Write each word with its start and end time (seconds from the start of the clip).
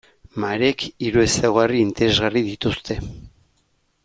Mareek 0.43 0.85
hiru 1.07 1.21
ezaugarri 1.25 1.83
interesgarri 1.89 2.45
dituzte. 2.51 2.99